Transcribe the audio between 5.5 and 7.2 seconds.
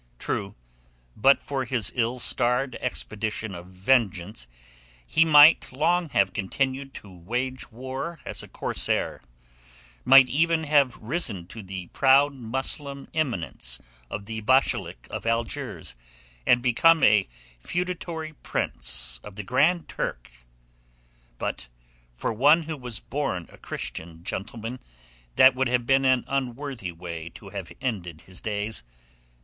long have continued to